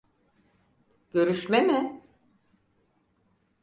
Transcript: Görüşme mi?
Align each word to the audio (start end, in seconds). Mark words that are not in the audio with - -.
Görüşme 1.11 1.61
mi? 1.61 2.01